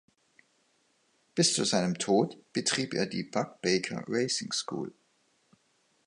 Bis 1.35 1.53
zu 1.53 1.63
seinem 1.63 1.99
Tod 1.99 2.35
betrieb 2.53 2.95
er 2.95 3.05
die 3.05 3.21
"Buck 3.21 3.61
Baker 3.61 4.03
Racing 4.07 4.51
School". 4.51 4.91